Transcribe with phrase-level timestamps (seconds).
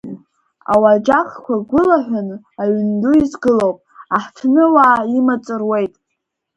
[0.73, 3.77] Ауаџьаҟқәа агәылҳәаны аҩны ду изгылоуп,
[4.15, 5.93] аҳҭны уаа имаҵ руеит.